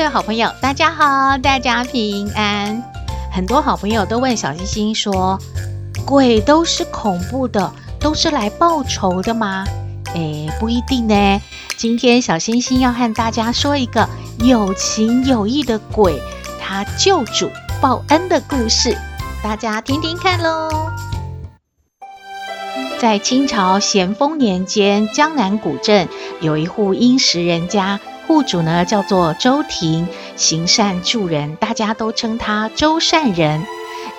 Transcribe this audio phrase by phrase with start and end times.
[0.00, 2.82] Hello，各位好朋友，大家好，大家平安。
[3.30, 5.38] 很多好朋友都问小星星说
[6.06, 9.66] ：“鬼都是恐怖的，都是来报仇的吗？”
[10.16, 11.42] 诶，不一定呢。
[11.76, 16.18] 今天小星星要和大家说一个有情有义的鬼，
[16.58, 17.50] 他救主
[17.82, 18.96] 报恩的故事，
[19.42, 20.70] 大家听听看喽。
[22.98, 26.08] 在清朝咸丰年间，江南古镇
[26.40, 28.00] 有一户殷实人家。
[28.30, 33.60] 户主呢，叫做周婷，行善助人，大家都称他周善人。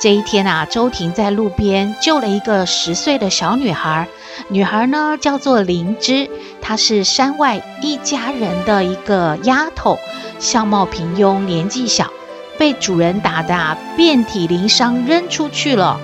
[0.02, 4.10] 这一天啊，周婷在路边救了一个十岁的小女孩，
[4.50, 6.30] 女孩呢叫做灵芝，
[6.62, 9.98] 她是山外一家人的一个丫头，
[10.40, 12.12] 相貌平庸，年纪小，
[12.58, 15.98] 被主人打得遍体鳞伤，扔出去了。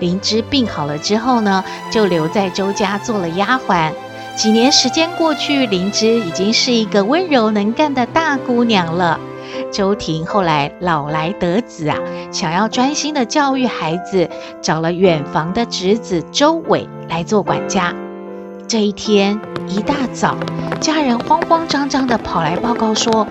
[0.00, 3.92] 灵芝病好了之后呢，就留在周家做了丫鬟。
[4.36, 9.18] 几年时间过去，灵芝已经是一个温柔能干的大姑娘了。
[9.72, 11.96] 周婷后来老来得子啊，
[12.32, 14.28] 想要专心的教育孩子，
[14.60, 17.94] 找了远房的侄子周伟来做管家。
[18.66, 20.36] 这一天一大早，
[20.80, 23.26] 家人慌慌张张的跑来报告说：“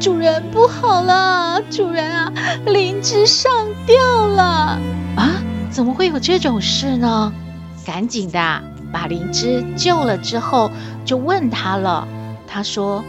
[0.00, 2.32] 主人不好了，主人啊，
[2.64, 3.52] 灵芝上
[3.86, 4.78] 吊了！
[5.16, 5.30] 啊，
[5.70, 7.32] 怎么会有这种事呢？
[7.84, 10.70] 赶紧的！”把灵芝救了之后，
[11.04, 12.06] 就问他了。
[12.46, 13.04] 他说：“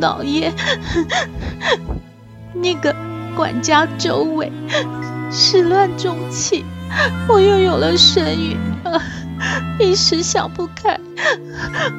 [0.00, 0.52] 老爷，
[2.54, 2.94] 那个
[3.36, 4.50] 管家周伟
[5.30, 6.64] 始乱终弃，
[7.28, 8.56] 我又有了身孕，
[9.78, 10.98] 一时想不开，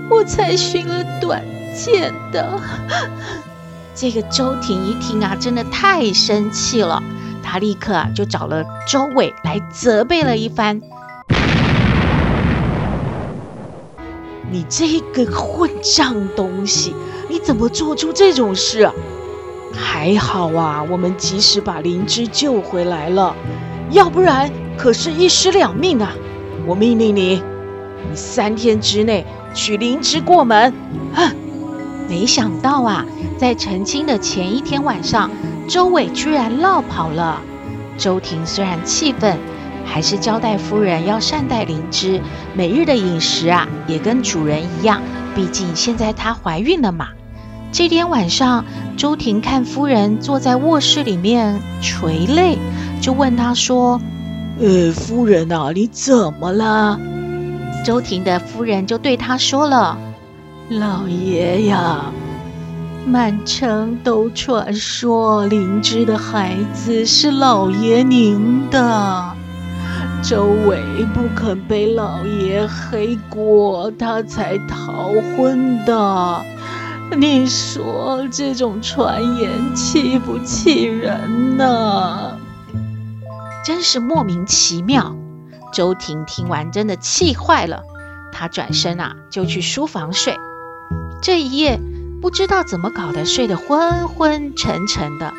[0.10, 1.44] 我才寻了短
[1.76, 2.60] 见的。”
[3.96, 7.02] 这个周婷一听啊，真的太生气了，
[7.44, 10.82] 他立刻啊就找了周伟来责备了一番。
[14.54, 16.94] 你这个混账东西，
[17.28, 18.88] 你怎么做出这种事？
[19.74, 23.36] 还好啊，我们及时把灵芝救回来了，
[23.90, 26.14] 要不然可是一尸两命啊！
[26.68, 27.42] 我命令你，
[28.08, 29.26] 你三天之内
[29.56, 30.72] 娶灵芝过门。
[31.16, 31.32] 哼！
[32.08, 33.04] 没想到啊，
[33.40, 35.32] 在成亲的前一天晚上，
[35.68, 37.42] 周伟居然落跑了。
[37.98, 39.36] 周婷虽然气愤。
[39.86, 42.22] 还是交代夫人要善待灵芝，
[42.54, 45.02] 每日的饮食啊也跟主人一样，
[45.36, 47.10] 毕竟现在她怀孕了嘛。
[47.72, 48.66] 这天晚上，
[48.98, 52.58] 周婷看夫人坐在卧室里面垂泪，
[53.02, 54.00] 就问她说
[54.62, 57.00] ：“呃，夫人啊，你怎么了？”
[57.84, 59.98] 周婷的夫人就对他说了
[60.70, 62.06] ：“老爷呀，
[63.06, 69.33] 满城都传说灵芝的孩子是老爷您的。”
[70.24, 76.42] 周伟不肯背老爷黑锅，他才逃婚的。
[77.18, 82.38] 你说这种传言气不气人呢？
[83.66, 85.14] 真是莫名其妙。
[85.74, 87.84] 周婷听完真的气坏了，
[88.32, 90.38] 她转身啊就去书房睡。
[91.22, 91.82] 这一夜
[92.22, 95.34] 不知道怎么搞的，睡得昏昏沉沉的。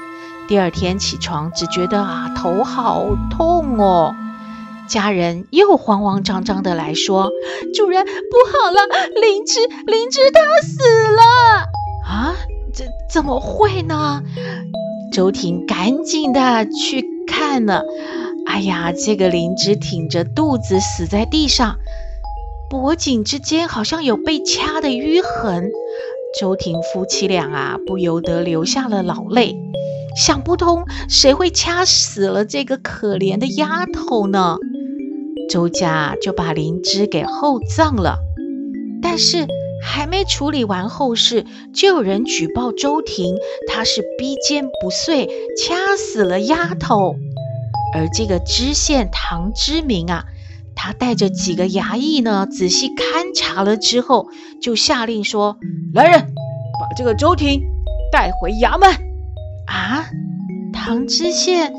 [0.46, 4.14] 第二天起床，只觉得啊头好痛哦。
[4.88, 7.30] 家人又慌慌张张的来说
[7.74, 8.80] ：“主人不好了，
[9.20, 10.78] 灵芝，灵芝她死
[11.12, 11.22] 了！”
[12.06, 12.34] 啊，
[12.74, 14.22] 这怎么会呢？
[15.12, 17.82] 周婷赶紧的去看了。
[18.46, 21.76] 哎呀，这个灵芝挺着肚子死在地上，
[22.68, 25.70] 脖颈之间好像有被掐的淤痕。
[26.38, 29.56] 周婷夫妻俩啊，不由得流下了老泪，
[30.16, 34.58] 想不通谁会掐死了这个可怜的丫头呢？
[35.48, 38.18] 周家就把灵芝给厚葬了，
[39.02, 39.46] 但是
[39.82, 41.44] 还没处理完后事，
[41.74, 43.36] 就有人举报周婷，
[43.68, 47.16] 她是逼奸不遂，掐死了丫头。
[47.94, 50.24] 而这个知县唐之明啊，
[50.74, 54.28] 他带着几个衙役呢，仔细勘察了之后，
[54.60, 55.58] 就下令说
[55.94, 56.34] ：“来人，
[56.80, 57.62] 把这个周婷
[58.10, 58.90] 带回衙门。”
[59.70, 60.06] 啊，
[60.72, 61.72] 唐知县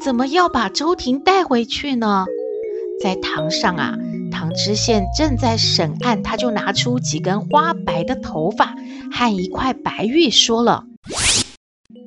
[0.00, 2.26] 怎么要把周婷带回去呢？
[3.00, 3.94] 在堂上啊，
[4.30, 8.74] 唐知县正在审案，他就拿出几根花白的头发
[9.12, 10.84] 和一块白玉，说了：“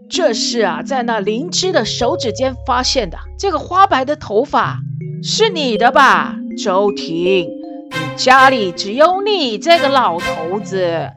[0.10, 3.20] 这是啊，在那灵芝的手指间发现的。
[3.40, 4.80] 这个花白的头发
[5.24, 7.50] 是你的吧，周婷？
[7.92, 11.10] 你家里只有你这个老头子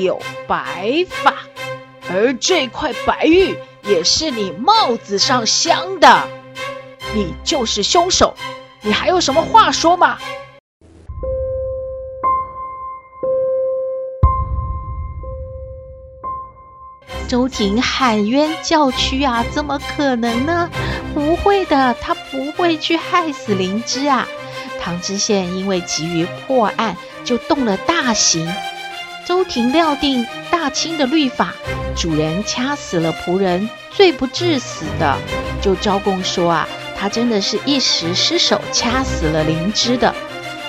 [0.00, 1.34] 有白发，
[2.10, 3.54] 而这块白玉
[3.86, 6.26] 也是你帽子上镶的，
[7.14, 8.34] 你就是凶手。”
[8.86, 10.18] 你还有什么话说吗？
[17.26, 20.68] 周婷喊冤叫屈啊，怎么可能呢？
[21.14, 24.28] 不会的，他不会去害死灵芝啊。
[24.82, 26.94] 唐知县因为急于破案，
[27.24, 28.46] 就动了大刑。
[29.26, 31.54] 周婷料定大清的律法，
[31.96, 35.16] 主人掐死了仆人，罪不至死的，
[35.62, 36.68] 就招供说啊。
[37.04, 40.14] 他真的是一时失手掐死了灵芝的，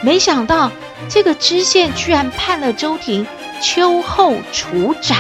[0.02, 0.70] 没想到
[1.08, 3.26] 这个知县居然判了周婷
[3.62, 5.20] 秋后处斩。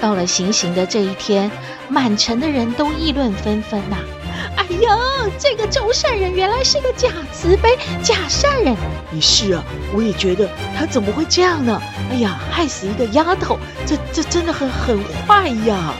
[0.00, 1.50] 到了行刑的这一天，
[1.88, 4.04] 满城的人都议论纷纷呐、啊！
[4.58, 4.96] 哎呀，
[5.40, 8.76] 这个周善人原来是个假慈悲、假善人。
[9.12, 10.48] 也是啊，我也觉得
[10.78, 11.82] 他怎么会这样呢？
[12.12, 15.92] 哎呀，害死一个丫头，这这真的很很坏呀！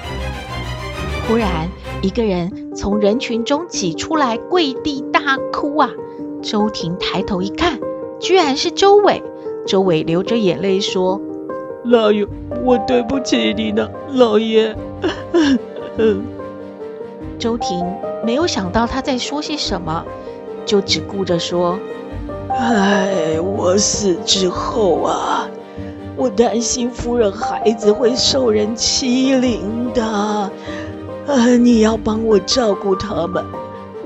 [1.26, 1.68] 忽然，
[2.02, 5.90] 一个人从人群中挤出来，跪地大哭啊！
[6.42, 7.78] 周婷抬头一看，
[8.18, 9.22] 居然是周伟。
[9.66, 11.20] 周伟流着眼泪说
[11.84, 12.26] ：“老爷，
[12.64, 14.76] 我对不起你呢，老爷。
[17.38, 17.84] ”周婷
[18.24, 20.04] 没有想到他在说些什么，
[20.64, 21.78] 就只顾着说
[22.50, 25.48] ：“哎，我死之后啊，
[26.16, 30.50] 我担心夫人孩子会受人欺凌的。”
[31.26, 33.44] 呃，你要帮我照顾他们，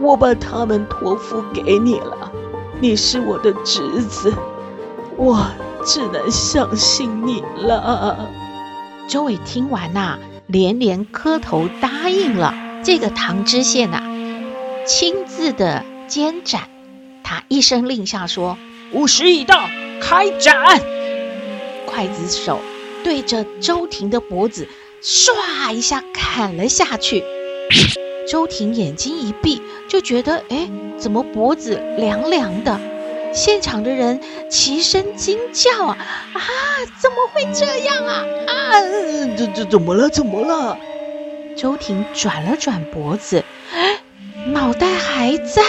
[0.00, 2.30] 我把他们托付给你了。
[2.78, 4.32] 你是我的侄子，
[5.16, 5.46] 我
[5.84, 8.28] 只能相信你了。
[9.08, 12.52] 周伟听完呐、啊，连连磕头答应了。
[12.84, 14.04] 这个唐知县呐、啊，
[14.86, 16.68] 亲自的监斩，
[17.24, 18.58] 他一声令下说
[18.92, 19.64] ：“午时已到，
[20.02, 20.54] 开斩！”
[21.88, 22.60] 刽子手
[23.02, 24.68] 对着周婷的脖子。
[25.02, 27.22] 唰一下砍了下去，
[28.28, 32.80] 周婷眼睛一闭，就觉得哎，怎么脖子凉凉的？
[33.32, 35.98] 现场的人齐声惊叫啊
[36.32, 36.40] 啊！
[36.98, 38.80] 怎么会这样啊啊！
[39.36, 40.08] 这这怎么了？
[40.08, 40.78] 怎么了？
[41.54, 43.44] 周婷转了转脖子，
[44.46, 45.62] 脑袋还在。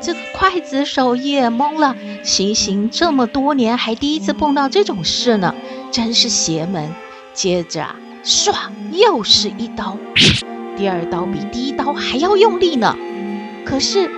[0.00, 5.54] 这个刽子手也懵了，行刑这么多年，还第一次碰到这种事呢，
[5.90, 6.92] 真是邪门。
[7.34, 7.96] 接着啊。
[8.24, 8.54] 唰，
[8.92, 9.98] 又是一刀，
[10.76, 12.96] 第二刀比第一刀还要用力呢。
[13.64, 14.08] 可是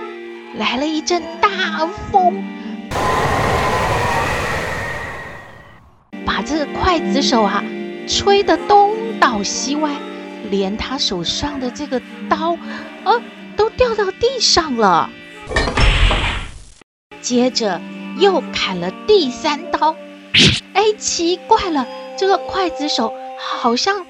[0.57, 1.49] 来了一阵大
[2.11, 2.43] 风，
[6.23, 7.63] 把这个刽子手啊
[8.07, 9.89] 吹得东倒西歪，
[10.51, 11.99] 连他手上的这个
[12.29, 12.55] 刀，
[13.05, 13.19] 呃，
[13.57, 15.09] 都掉到地上了。
[17.21, 17.81] 接着
[18.19, 19.95] 又砍了第三刀，
[20.73, 23.11] 哎，奇怪了，这个刽子手。
[23.37, 24.05] 好像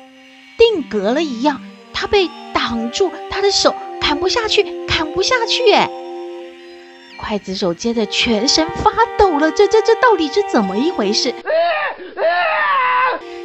[0.57, 1.61] 定格了一样，
[1.93, 5.71] 他被挡住，他的手砍不下去，砍不下去。
[5.71, 5.89] 哎，
[7.21, 11.33] 刽子手接着全身发抖了，这这这到底是怎么一回事？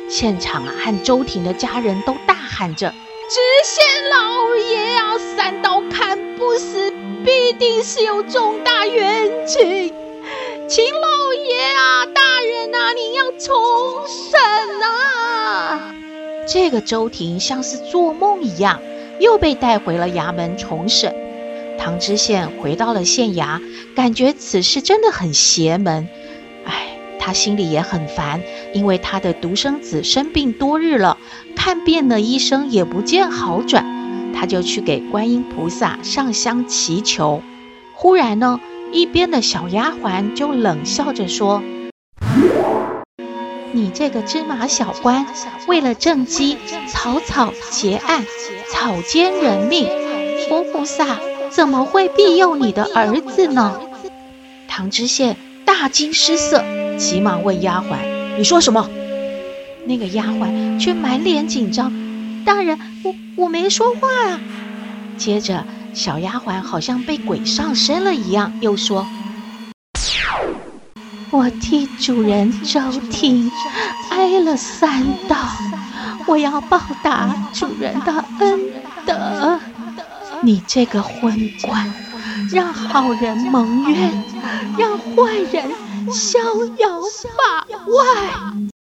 [0.08, 2.92] 现场啊，和周婷的家人都大喊着
[3.30, 6.92] ：“知县老爷啊，三刀砍不死，
[7.24, 9.94] 必定是有重大冤情，
[10.70, 14.38] 秦老爷啊，大人啊，你要重审
[14.80, 15.92] 啊！”
[16.46, 18.80] 这个周廷像是做梦一样，
[19.18, 21.12] 又被带回了衙门重审。
[21.76, 23.60] 唐知县回到了县衙，
[23.96, 26.08] 感觉此事真的很邪门。
[26.64, 28.40] 哎，他心里也很烦，
[28.72, 31.18] 因为他的独生子生病多日了，
[31.56, 37.42] 看遍了医生也不见好转，他就去给观音菩萨上香祈求。
[37.92, 38.60] 忽然呢，
[38.92, 41.62] 一边的小丫鬟就冷笑着说。
[43.72, 45.26] 你这个芝麻小官，
[45.68, 46.56] 为了政绩，
[46.88, 48.24] 草草结案，
[48.72, 49.88] 草菅人命，
[50.48, 51.20] 佛菩萨
[51.50, 53.80] 怎么会庇佑你的儿子呢？
[54.66, 56.64] 唐知县大惊失色，
[56.98, 57.96] 急忙问丫鬟
[58.36, 58.90] ：“你说什么？”
[59.86, 61.92] 那个丫鬟却满脸紧张
[62.44, 64.40] ：“大人，我我没说话啊。”
[65.16, 69.06] 接着，小丫鬟好像被鬼上身了一样，又说。
[71.30, 72.80] 我替主人周
[73.10, 73.50] 廷
[74.10, 75.36] 挨了三刀，
[76.26, 78.60] 我要报答主人的恩
[79.06, 79.60] 德。
[80.42, 81.92] 你这个昏官，
[82.50, 84.24] 让好人蒙冤，
[84.78, 85.70] 让坏人
[86.12, 86.38] 逍
[86.78, 87.00] 遥
[87.36, 88.79] 法外。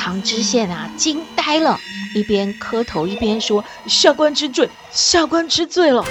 [0.00, 1.78] 唐知县啊，惊呆了，
[2.14, 6.04] 一边磕头一边说：“下官知罪，下官知罪了。”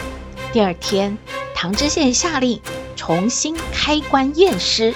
[0.51, 1.17] 第二天，
[1.56, 2.62] 唐知县下令
[2.98, 4.94] 重新开棺验尸，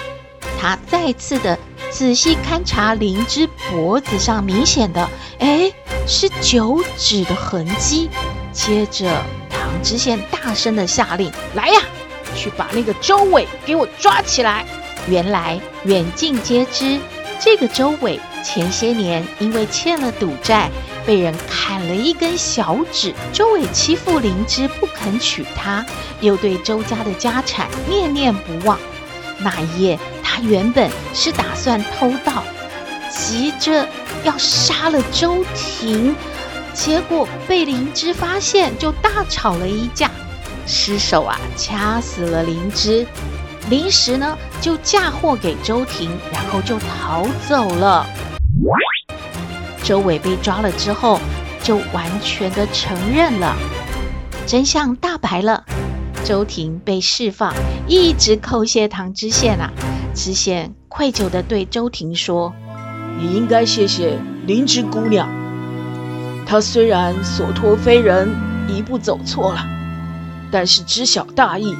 [0.60, 1.58] 他再次的
[1.90, 5.08] 仔细勘察灵芝脖子上明显的，
[5.38, 5.72] 哎，
[6.06, 8.10] 是九指的痕迹。
[8.52, 9.10] 接着，
[9.50, 11.80] 唐知县大声的下令：“来呀，
[12.36, 14.66] 去把那个周伟给我抓起来！”
[15.08, 17.00] 原来，远近皆知，
[17.40, 20.70] 这个周伟前些年因为欠了赌债。
[21.04, 25.84] 被人砍了一根小指，周伟欺负灵芝不肯娶她，
[26.20, 28.78] 又对周家的家产念念不忘。
[29.38, 32.44] 那一夜，他原本是打算偷盗，
[33.10, 33.84] 急着
[34.22, 36.14] 要杀了周婷，
[36.72, 40.08] 结果被灵芝发现，就大吵了一架，
[40.68, 43.04] 失手啊掐死了灵芝，
[43.68, 48.06] 临时呢就嫁祸给周婷，然后就逃走了。
[49.82, 51.18] 周伟被抓了之后，
[51.62, 53.56] 就完全的承认了，
[54.46, 55.64] 真相大白了。
[56.24, 57.52] 周婷被释放，
[57.88, 59.72] 一直叩谢唐知县啊。
[60.14, 62.54] 知县愧疚的对周婷说
[63.18, 65.28] ：“你应该谢谢灵芝姑娘，
[66.46, 68.30] 她虽然所托非人，
[68.68, 69.66] 一步走错了，
[70.52, 71.74] 但是知晓大义，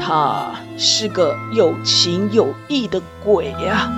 [0.00, 3.92] 她是个有情有义的鬼呀。”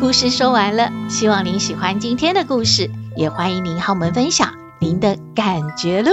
[0.00, 6.10] 故事说完了，希望您喜欢今天的故事，也欢迎您和我们分享您的感觉喽。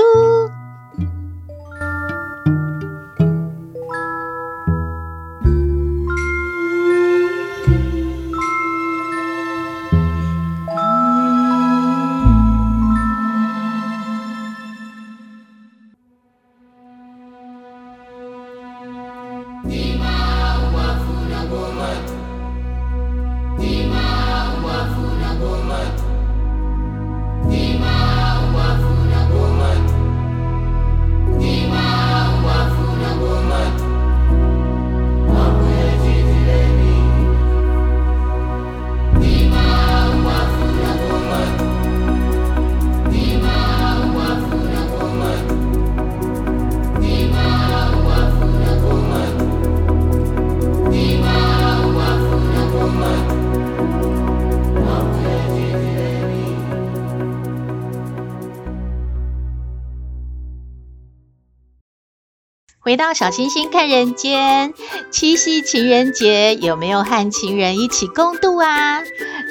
[62.88, 64.74] 回到小星星看人间，
[65.12, 69.02] 七夕情人节有没有和情人一起共度啊？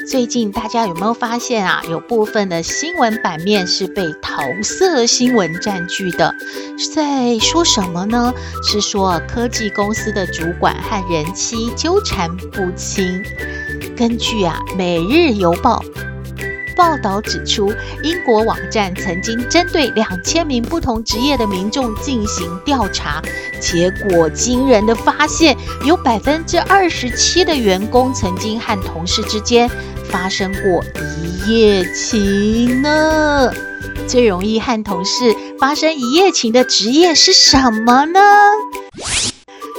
[0.09, 1.83] 最近大家有没有发现啊？
[1.91, 6.35] 有部分的新闻版面是被桃色新闻占据的，
[6.95, 8.33] 在说什么呢？
[8.63, 13.23] 是说科技公司的主管和人妻纠缠不清。
[13.95, 15.85] 根据啊《每日邮报》。
[16.77, 23.23] 报道指出，英国网站曾经针对两千名不同职业的民众进行调查，
[23.61, 29.69] 结果惊人的发现，有百分之二十七的员工曾经和同事之间
[30.05, 30.85] 发生过
[31.17, 33.51] 一夜情呢。
[34.07, 38.21] 最容易和同事发生一夜情的职业是什么呢？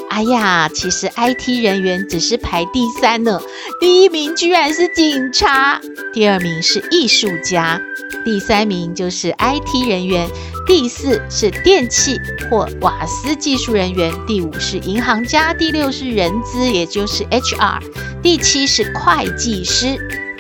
[0.10, 3.39] 哎呀，其实 IT 人员只是排第三呢，
[3.79, 5.79] 第一名居然是警察，
[6.12, 7.79] 第二名是艺术家，
[8.25, 10.27] 第三名就是 IT 人员，
[10.65, 12.19] 第四是电器
[12.50, 17.81] 或瓦斯技术人员，第五是银行家，第六是人资，也就是 HR，
[18.24, 19.96] 第七是会计师，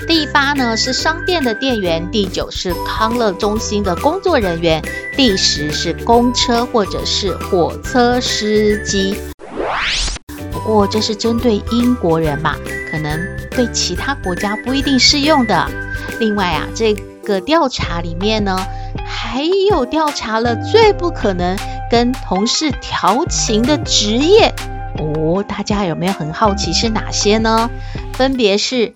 [0.07, 4.81] 第八呢是商店的店员，第九是康乐中心的工作人员，
[5.15, 9.15] 第十是公车或者是火车司机。
[10.51, 12.55] 不过这是针对英国人嘛，
[12.97, 15.69] 可能对其他国家不一定适用的。
[16.19, 18.57] 另外啊，这个调查里面呢，
[19.05, 21.55] 还有调查了最不可能
[21.91, 24.51] 跟同事调情的职业
[24.97, 27.69] 哦，大家有没有很好奇是哪些呢？
[28.13, 28.95] 分别是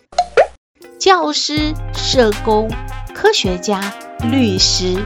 [0.99, 2.71] 教师、社工、
[3.13, 3.93] 科学家、
[4.23, 4.97] 律师。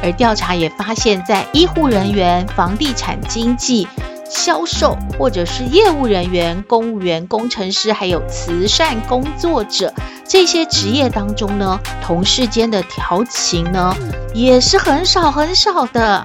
[0.00, 3.88] 而调查也发现，在医护人员、房地产经纪。
[4.28, 9.92] 销售或者是业务人员、公务员、工程师，还有慈善工作者
[10.26, 13.94] 这些职业当中呢，同事间的调情呢
[14.34, 16.24] 也是很少很少的。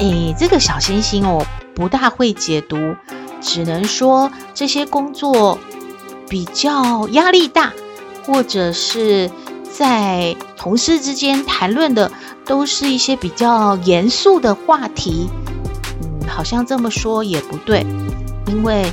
[0.00, 2.76] 诶，这个小星星哦，不大会解读，
[3.40, 5.58] 只能说这些工作
[6.28, 7.72] 比较压力大，
[8.26, 9.30] 或者是
[9.70, 12.10] 在同事之间谈论的
[12.44, 15.28] 都是一些比较严肃的话题。
[16.30, 17.84] 好像这么说也不对，
[18.46, 18.90] 因为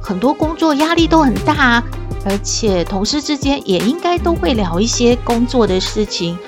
[0.00, 1.82] 很多工作压力都很大啊，
[2.24, 6.38] 而且同事之间也应该都会聊一些工作的事情，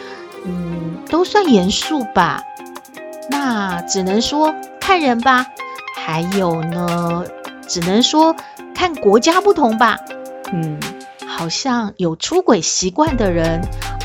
[0.45, 2.43] 嗯，都算严肃吧。
[3.31, 5.47] 那只能说看人吧，
[5.97, 7.25] 还有呢，
[7.67, 8.35] 只能说
[8.75, 9.99] 看国家不同吧。
[10.53, 10.79] 嗯，
[11.27, 13.61] 好像有出轨习惯的人，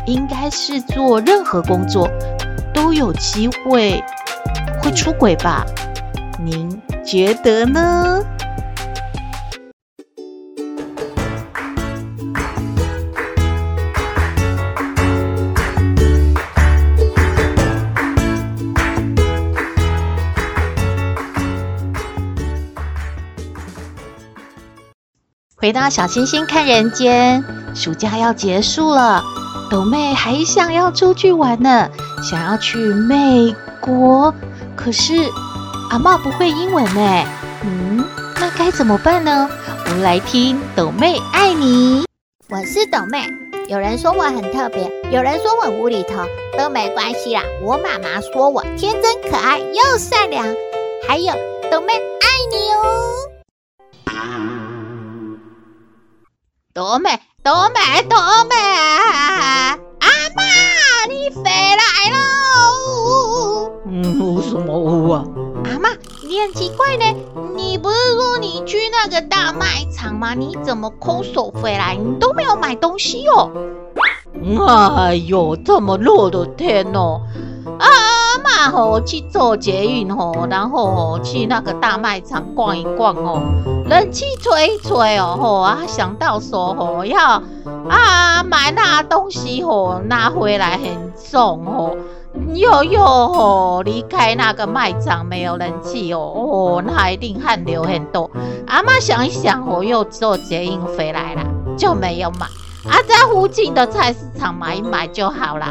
[0.06, 2.10] 应该是做任何工作
[2.74, 4.03] 都有机会
[4.82, 5.65] 会出轨吧？
[7.05, 8.25] 觉得呢？
[25.55, 27.43] 回到小星星看人间，
[27.74, 29.24] 暑假要结束了，
[29.69, 31.89] 斗妹还想要出去玩呢，
[32.22, 34.33] 想要去美国。
[34.75, 35.13] 可是
[35.90, 37.25] 阿嬷不会英文呢，
[37.63, 38.04] 嗯，
[38.36, 39.50] 那该怎么办呢？
[39.86, 42.06] 我们来听抖妹爱你。
[42.50, 43.24] 我是抖妹，
[43.68, 46.24] 有人说我很特别，有人说我无厘头，
[46.58, 47.44] 都没关系啦。
[47.62, 50.46] 我妈妈说我天真可爱又善良，
[51.08, 51.34] 还有
[51.72, 52.84] 抖妹爱你哦。
[56.74, 58.18] 斗妹，斗妹，斗
[58.50, 58.56] 妹，
[60.00, 62.18] 阿嬷，你回来喽。
[63.86, 65.24] 嗯，有什么有啊？
[67.56, 70.34] 你不是说你去那个大卖场吗？
[70.34, 71.96] 你怎么空手回来？
[71.96, 73.50] 你都没有买东西哦。
[74.98, 77.22] 哎呦，这么热的天哦！
[77.80, 77.88] 啊，
[78.44, 83.42] 嘛吼，去坐捷运吼，然后去那个大卖场逛一逛哦，
[83.86, 87.42] 冷气吹一吹哦吼啊，想到说吼要
[87.90, 91.96] 啊买那东西吼拿回来很重哦，
[92.56, 98.30] 哟哟吼离开那个卖场没有人气哦哦，那一定汗流很多。
[98.68, 101.42] 阿嬷想一想哦，又坐捷运回来了，
[101.77, 102.48] 就没有买。
[102.90, 105.66] 啊，在附近的菜市场买一买就好了。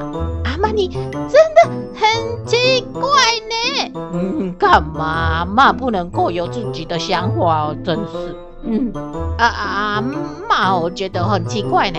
[0.45, 4.01] 阿嬷，你真的很奇怪呢。
[4.13, 5.45] 嗯，干嘛？
[5.45, 8.37] 妈不能够有自己的想法哦，真是。
[8.65, 8.93] 嗯，
[9.37, 10.05] 啊啊
[10.49, 11.99] 妈，我觉得很奇怪呢。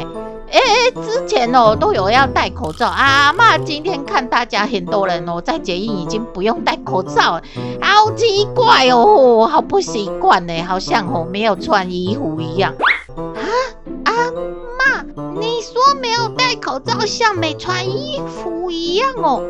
[0.54, 7.42] 哎、欸，之前哦都有要戴口罩，阿嬷今天看大家很多人哦在捷运已经不用戴口罩，
[7.82, 12.76] 好奇怪哦，好不习惯呢，好像哦没有穿衣服一样。
[13.18, 13.42] 啊，
[14.06, 19.42] 阿嬷，你说没有戴口罩像没穿衣服一样哦？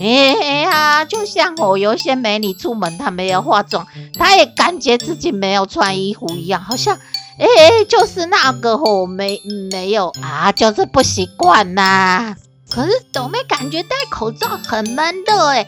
[0.00, 3.86] 哎呀，就像哦，有些美女出门她没有化妆，
[4.18, 6.98] 她也感觉自己没有穿衣服一样，好像
[7.38, 12.34] 哎，就是那个哦，没没有啊，就是不习惯呐。
[12.70, 15.66] 可是斗妹感觉戴口罩很闷的哎，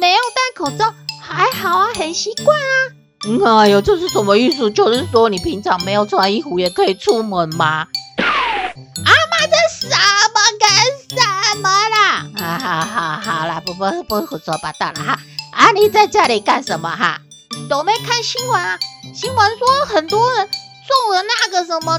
[0.00, 2.66] 没有戴口罩还好啊，很习惯啊。
[3.26, 4.70] 嗯，哎呦，这是什么意思？
[4.70, 7.86] 就是说你平常没有穿衣服也可以出门吗？
[8.26, 10.68] 阿妈，这什么跟
[11.18, 12.26] 什么啦？
[12.38, 15.18] 啊哈哈，好啦，不不不胡说八道了哈。
[15.52, 17.20] 啊，你在家里干什么哈？
[17.68, 18.78] 都没看新闻啊？
[19.14, 20.48] 新闻说很多人
[20.86, 21.98] 中了那个什么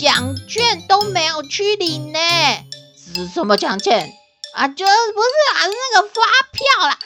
[0.00, 2.18] 奖券都没有去领呢。
[2.96, 4.12] 是什么奖券？
[4.54, 6.98] 啊，就不是啊，是那个发票啦。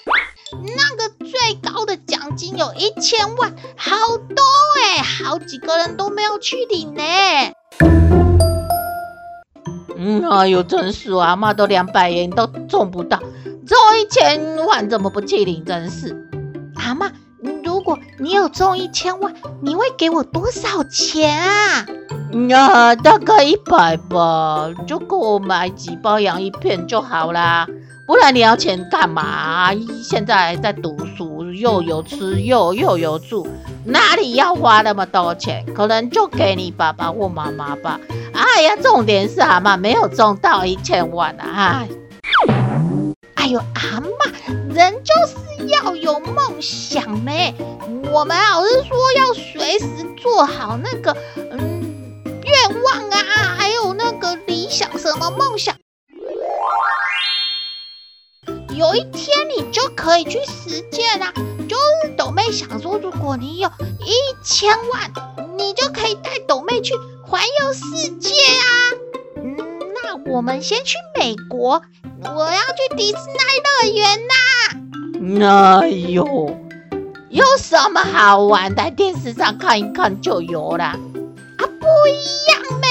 [0.76, 4.44] 那个最高的奖金有一千万，好多
[4.80, 7.02] 哎，好几个人都没有去领呢。
[9.96, 15.64] 嗯，哎呦，真是啊，妈都两百元都中不到，中一千万怎么不去领？
[15.64, 16.28] 真是，
[16.76, 17.10] 阿嬷，
[17.66, 21.84] 如果你有中一千万，你会给我多少钱啊？
[22.54, 27.66] 啊，大概一百吧，就够我买几包洋芋片就好啦。
[28.06, 29.74] 不然你要钱干嘛？
[30.00, 33.48] 现在在读书，又有吃又又有住，
[33.84, 35.66] 哪里要花那么多钱？
[35.74, 37.98] 可能就给你爸爸或妈妈吧。
[38.32, 41.82] 哎呀，重点是阿嬷没有中到一千万啊！
[41.82, 41.88] 哎，
[43.46, 47.54] 哎呦，阿妈，人就是要有梦想呗。
[48.12, 53.18] 我们老师说要随时做好那个嗯愿望啊，
[53.56, 55.76] 还有那个理想，什么梦想？
[58.74, 61.32] 有一天你就可以去实践啦、啊。
[61.68, 65.12] 就是斗妹想说，如果你有一千万，
[65.56, 68.66] 你就可以带斗妹去环游世界啊。
[69.36, 69.56] 嗯，
[70.02, 71.80] 那我们先去美国，
[72.22, 75.82] 我要去迪士尼乐园呐。
[75.82, 76.56] 哎呦，
[77.28, 78.90] 有什么好玩的？
[78.90, 80.84] 电视上看一看就有了。
[80.84, 80.98] 啊，
[81.58, 82.88] 不一样呗。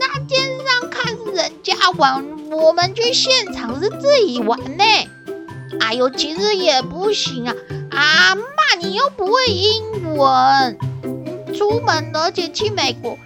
[0.00, 4.84] 那电视上看是人家玩，我们去现场是自己玩呢。
[5.80, 7.54] 哎呦，其实也不行啊！
[7.90, 8.42] 啊，骂，
[8.80, 10.78] 你又不会英文，
[11.54, 13.18] 出门而且去美国，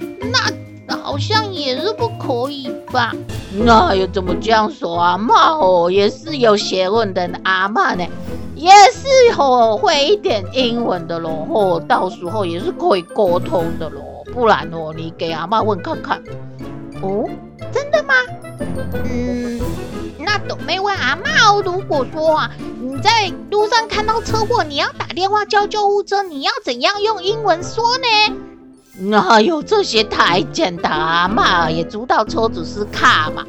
[0.88, 3.12] 那好像也是不可以吧？
[3.52, 5.12] 那又怎么这样说啊？
[5.12, 8.04] 阿嬷哦，也是有学问的阿嬷呢，
[8.54, 14.02] 也是哦会一点英文的咯，哦，到时候也是可以沟通的咯。
[14.34, 16.22] 不然哦，你给阿嬷问看看。
[17.02, 17.24] 哦，
[17.72, 18.14] 真的吗？
[19.04, 19.60] 嗯，
[20.18, 22.50] 那斗妹问阿嬷哦，如果说啊，
[22.82, 28.36] 你在路上看到车祸，你要打电话叫救护车，你要怎样用英文说呢？
[28.98, 33.44] 哪有这些太简单，嘛也知道车子是卡嘛，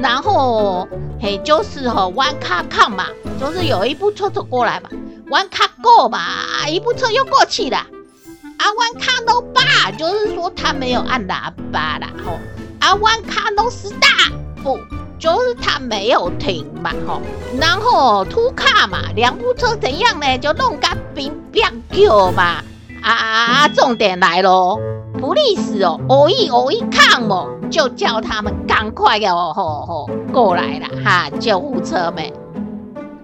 [0.00, 0.88] 然后
[1.20, 3.06] 嘿就是吼 one car come 嘛，
[3.40, 4.90] 就是有一部车走过来嘛
[5.28, 12.38] ，one car go 嘛，一部车又过去了，啊 one car no 吧，就是说他没有按喇叭啦，吼。
[12.80, 14.78] 啊，one car no stop，不，
[15.18, 17.22] 就是他没有停嘛，吼，
[17.58, 20.38] 然后 two car 嘛，两部车怎样呢？
[20.38, 22.62] 就弄个冰冰叫嘛，
[23.04, 24.80] 啊啊啊，重点来咯
[25.20, 32.32] ，police 哦，偶一偶一 come 哦，就叫他们赶快哦，吼吼过来了哈，救护车们，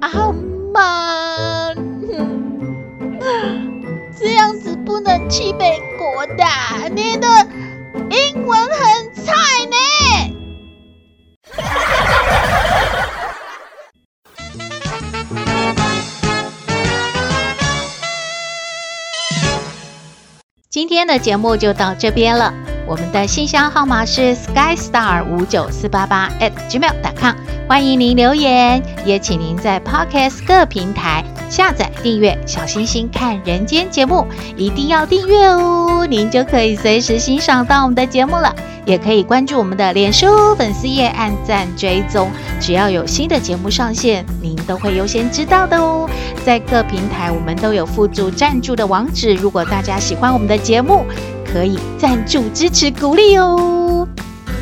[0.00, 0.10] 阿
[0.72, 1.72] 妈，
[4.18, 6.44] 这样子不能去美国的，
[6.94, 7.26] 你的
[8.10, 9.00] 英文很。
[9.12, 9.32] 菜
[9.70, 9.76] 呢？
[20.70, 22.69] 今天的节目就到这边了。
[22.90, 27.36] 我们的信箱号码是 skystar 五九四八八 at gmail.com，
[27.68, 34.26] 欢迎您留言，也请您在 Podcast 各平台下载订阅小星星看人间节目，
[34.56, 38.52] 一定要订阅哦，您就可以随时欣赏到我们的节目了。
[38.84, 46.10] 也可以关注我们的脸书粉丝页，按赞追踪，只要有新的节目上线，您都会优先知道的哦。
[46.44, 51.04] 在各平台我们都有附注赞助的网址，如果大家喜欢我们的节目，
[51.52, 54.06] 可以赞助支持鼓励哦。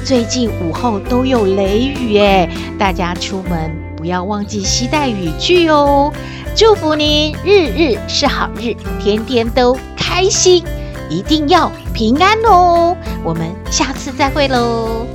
[0.05, 2.49] 最近午后都有雷雨诶，
[2.79, 6.13] 大家出门不要忘记携带雨具哦。
[6.57, 10.65] 祝福您日日是好日，天天都开心。
[11.11, 12.95] 一定要平安哦！
[13.25, 15.07] 我们下次再会喽。